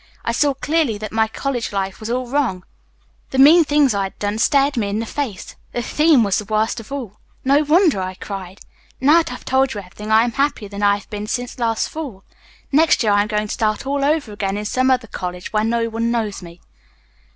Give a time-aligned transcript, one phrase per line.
[0.25, 2.63] I saw clearly that my college life was all wrong.
[3.29, 5.55] The mean things I had done stared me in the face.
[5.73, 7.19] The theme was the worst of all.
[7.45, 8.61] No wonder I cried.
[8.99, 11.87] Now that I've told you everything I am happier than I have been since last
[11.87, 12.23] fall.
[12.71, 15.63] Next year I am going to start all over again in some other college where
[15.63, 16.61] no one knows me."